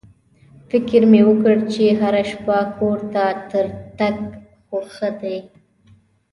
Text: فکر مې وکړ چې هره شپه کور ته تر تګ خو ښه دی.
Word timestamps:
فکر 0.69 1.01
مې 1.11 1.21
وکړ 1.27 1.57
چې 1.73 1.83
هره 2.01 2.23
شپه 2.31 2.57
کور 2.77 2.99
ته 3.13 3.23
تر 3.51 3.65
تګ 3.97 4.15
خو 4.65 4.77
ښه 4.93 5.09
دی. 5.21 5.37